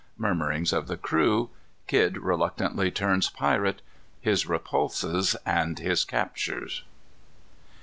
[0.17, 1.51] Murmurings of the Crew.
[1.85, 3.83] Kidd reluctantly turns Pirate.
[4.19, 6.81] His Repulses, and his Captures.